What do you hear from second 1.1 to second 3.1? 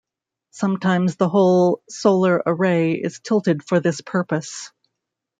the whole solar array